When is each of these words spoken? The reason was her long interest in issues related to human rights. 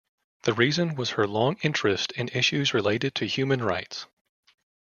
The 0.45 0.53
reason 0.53 0.95
was 0.95 1.11
her 1.11 1.27
long 1.27 1.57
interest 1.61 2.11
in 2.13 2.29
issues 2.29 2.73
related 2.73 3.13
to 3.13 3.25
human 3.27 3.61
rights. 3.61 4.07